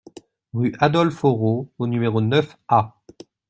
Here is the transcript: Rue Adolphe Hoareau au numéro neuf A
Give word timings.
Rue 0.53 0.73
Adolphe 0.79 1.23
Hoareau 1.25 1.69
au 1.77 1.85
numéro 1.85 2.21
neuf 2.21 2.57
A 2.67 2.95